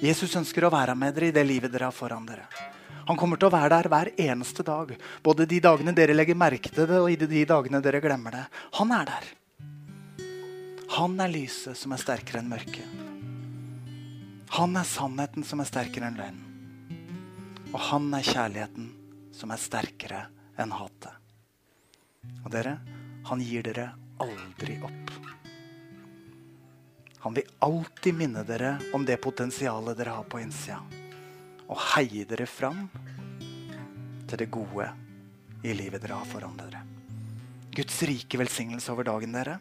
Jesus 0.00 0.36
ønsker 0.36 0.64
å 0.64 0.72
være 0.72 0.94
med 0.96 1.16
dere 1.16 1.30
i 1.30 1.34
det 1.34 1.44
livet 1.48 1.72
dere 1.72 1.88
har 1.90 1.96
foran 1.96 2.28
dere. 2.28 2.46
Han 3.08 3.18
kommer 3.18 3.40
til 3.40 3.48
å 3.48 3.54
være 3.54 3.72
der 3.72 3.88
hver 3.90 4.12
eneste 4.22 4.62
dag. 4.62 4.92
Både 5.24 5.48
de 5.48 5.58
dagene 5.60 5.94
dere 5.96 6.14
legger 6.14 6.38
merke 6.38 6.70
til 6.70 6.86
det, 6.86 7.00
og 7.00 7.26
de 7.32 7.44
dagene 7.48 7.80
dere 7.82 8.00
glemmer 8.04 8.36
det. 8.36 8.46
Han 8.78 8.92
er 8.94 9.08
der. 9.08 9.30
Han 10.90 11.20
er 11.22 11.30
lyset 11.30 11.78
som 11.78 11.92
er 11.94 12.00
sterkere 12.02 12.40
enn 12.42 12.48
mørket. 12.50 12.86
Han 14.56 14.74
er 14.74 14.88
sannheten 14.90 15.44
som 15.46 15.62
er 15.62 15.68
sterkere 15.68 16.08
enn 16.10 16.16
løgnen. 16.18 16.96
Og 17.70 17.78
han 17.92 18.08
er 18.18 18.26
kjærligheten 18.26 18.88
som 19.30 19.54
er 19.54 19.62
sterkere 19.62 20.24
enn 20.58 20.74
hatet. 20.74 21.14
Og 22.42 22.50
dere, 22.50 22.74
han 23.30 23.46
gir 23.46 23.62
dere 23.68 23.86
aldri 24.18 24.80
opp. 24.82 25.14
Han 27.22 27.38
vil 27.38 27.54
alltid 27.62 28.18
minne 28.18 28.42
dere 28.48 28.74
om 28.96 29.06
det 29.06 29.20
potensialet 29.22 29.94
dere 29.94 30.18
har 30.18 30.26
på 30.26 30.42
innsida. 30.42 30.82
Og 31.70 31.78
heie 31.94 32.26
dere 32.26 32.50
fram 32.50 32.88
til 34.26 34.42
det 34.42 34.50
gode 34.50 34.90
i 35.62 35.70
livet 35.70 36.02
dere 36.02 36.18
har 36.18 36.26
foran 36.34 36.58
dere. 36.58 36.82
Guds 37.70 38.02
rike 38.10 38.42
velsignelse 38.42 38.90
over 38.90 39.06
dagen 39.06 39.38
dere 39.38 39.60